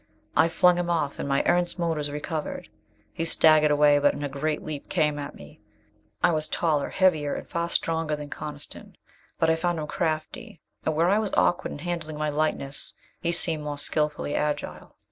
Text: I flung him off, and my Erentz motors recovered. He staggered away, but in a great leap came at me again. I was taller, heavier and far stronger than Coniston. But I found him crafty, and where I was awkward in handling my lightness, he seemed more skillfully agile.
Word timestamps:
I 0.35 0.47
flung 0.49 0.79
him 0.79 0.89
off, 0.89 1.19
and 1.19 1.29
my 1.29 1.43
Erentz 1.45 1.77
motors 1.77 2.09
recovered. 2.09 2.69
He 3.13 3.23
staggered 3.23 3.69
away, 3.69 3.99
but 3.99 4.15
in 4.15 4.23
a 4.23 4.29
great 4.29 4.63
leap 4.63 4.89
came 4.89 5.19
at 5.19 5.35
me 5.35 5.61
again. 5.61 6.17
I 6.23 6.31
was 6.31 6.47
taller, 6.47 6.89
heavier 6.89 7.35
and 7.35 7.47
far 7.47 7.69
stronger 7.69 8.15
than 8.15 8.31
Coniston. 8.31 8.95
But 9.37 9.51
I 9.51 9.55
found 9.55 9.77
him 9.77 9.85
crafty, 9.85 10.59
and 10.87 10.95
where 10.95 11.11
I 11.11 11.19
was 11.19 11.29
awkward 11.35 11.71
in 11.71 11.77
handling 11.77 12.17
my 12.17 12.31
lightness, 12.31 12.95
he 13.19 13.31
seemed 13.31 13.63
more 13.63 13.77
skillfully 13.77 14.33
agile. 14.33 14.95